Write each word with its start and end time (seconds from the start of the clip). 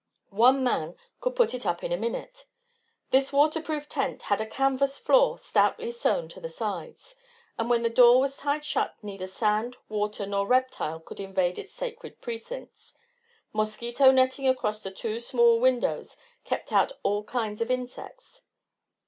One 0.31 0.63
man 0.63 0.95
could 1.19 1.35
put 1.35 1.53
it 1.53 1.63
up 1.63 1.83
in 1.83 1.91
a 1.91 1.95
minute. 1.95 2.47
This 3.11 3.31
waterproof 3.31 3.87
tent 3.87 4.23
had 4.23 4.41
a 4.41 4.47
canvas 4.47 4.97
floor 4.97 5.37
stoutly 5.37 5.91
sewn 5.91 6.27
to 6.29 6.39
the 6.39 6.49
sides, 6.49 7.15
and 7.55 7.69
when 7.69 7.83
the 7.83 7.89
door 7.91 8.19
was 8.19 8.37
tied 8.37 8.65
shut 8.65 8.95
neither 9.03 9.27
sand, 9.27 9.77
water, 9.89 10.25
nor 10.25 10.47
reptile 10.47 10.99
could 10.99 11.19
invade 11.19 11.59
its 11.59 11.75
sacred 11.75 12.19
precincts; 12.19 12.95
mosquito 13.53 14.09
netting 14.09 14.47
across 14.47 14.81
the 14.81 14.89
two 14.89 15.19
small 15.19 15.59
windows 15.59 16.17
kept 16.45 16.71
out 16.73 16.93
all 17.03 17.23
kinds 17.23 17.61
of 17.61 17.69
insects. 17.69 18.41